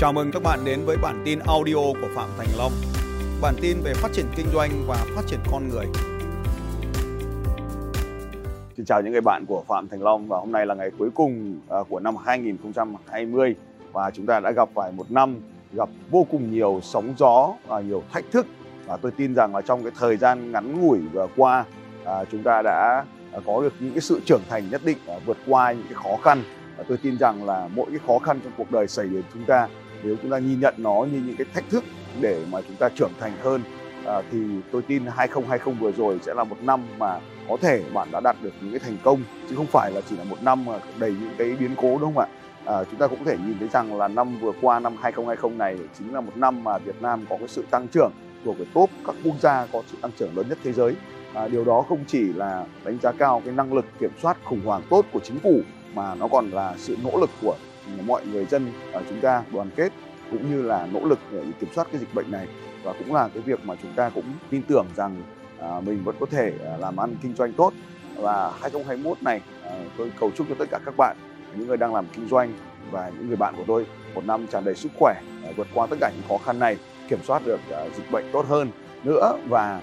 [0.00, 2.72] Chào mừng các bạn đến với bản tin audio của Phạm Thành Long.
[3.42, 5.86] Bản tin về phát triển kinh doanh và phát triển con người.
[8.76, 11.10] Xin chào những người bạn của Phạm Thành Long và hôm nay là ngày cuối
[11.14, 13.54] cùng à, của năm 2020
[13.92, 15.40] và chúng ta đã gặp phải một năm
[15.72, 18.46] gặp vô cùng nhiều sóng gió và nhiều thách thức
[18.86, 21.64] và tôi tin rằng là trong cái thời gian ngắn ngủi vừa qua
[22.04, 23.04] à, chúng ta đã
[23.46, 26.42] có được những cái sự trưởng thành nhất định vượt qua những cái khó khăn
[26.76, 29.44] và tôi tin rằng là mỗi cái khó khăn trong cuộc đời xảy đến chúng
[29.44, 29.68] ta
[30.02, 31.84] nếu chúng ta nhìn nhận nó như những cái thách thức
[32.20, 33.62] để mà chúng ta trưởng thành hơn
[34.06, 34.38] à, thì
[34.72, 37.18] tôi tin 2020 vừa rồi sẽ là một năm mà
[37.48, 40.16] có thể bạn đã đạt được những cái thành công chứ không phải là chỉ
[40.16, 42.26] là một năm mà đầy những cái biến cố đúng không ạ?
[42.64, 45.58] À, chúng ta cũng có thể nhìn thấy rằng là năm vừa qua năm 2020
[45.58, 48.12] này chính là một năm mà Việt Nam có cái sự tăng trưởng
[48.44, 50.94] thuộc về top các quốc gia có sự tăng trưởng lớn nhất thế giới.
[51.34, 54.60] À, điều đó không chỉ là đánh giá cao cái năng lực kiểm soát khủng
[54.64, 55.60] hoảng tốt của chính phủ
[55.94, 57.56] mà nó còn là sự nỗ lực của
[58.06, 59.92] mọi người dân ở chúng ta đoàn kết
[60.30, 62.46] cũng như là nỗ lực để kiểm soát cái dịch bệnh này.
[62.84, 65.22] Và cũng là cái việc mà chúng ta cũng tin tưởng rằng
[65.58, 67.72] à, mình vẫn có thể à, làm ăn kinh doanh tốt.
[68.16, 71.16] Và 2021 này à, tôi cầu chúc cho tất cả các bạn
[71.56, 72.52] những người đang làm kinh doanh
[72.90, 75.86] và những người bạn của tôi một năm tràn đầy sức khỏe à, vượt qua
[75.86, 76.76] tất cả những khó khăn này
[77.08, 77.60] kiểm soát được
[77.96, 78.70] dịch bệnh tốt hơn
[79.04, 79.38] nữa.
[79.48, 79.80] Và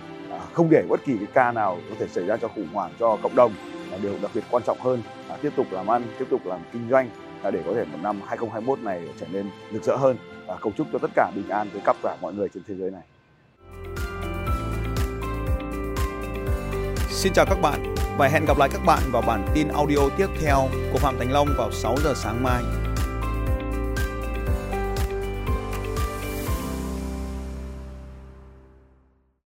[0.58, 3.17] không để bất kỳ cái ca nào có thể xảy ra cho khủng hoảng cho
[3.23, 3.53] cộng đồng
[3.91, 6.59] là điều đặc biệt quan trọng hơn là tiếp tục làm ăn, tiếp tục làm
[6.73, 7.09] kinh doanh
[7.44, 10.73] à, để có thể một năm 2021 này trở nên rực rỡ hơn và cầu
[10.78, 13.02] chúc cho tất cả bình an với tất cả mọi người trên thế giới này.
[17.09, 20.28] Xin chào các bạn và hẹn gặp lại các bạn vào bản tin audio tiếp
[20.41, 22.63] theo của Phạm Thành Long vào 6 giờ sáng mai.